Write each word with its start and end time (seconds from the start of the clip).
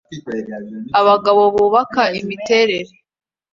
Abagabo 0.99 1.41
bubaka 1.55 2.03
imiterere 2.19 2.91